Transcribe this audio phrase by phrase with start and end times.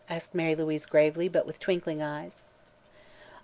[0.09, 2.43] asked Mary Louise gravely, but with twinkling eyes.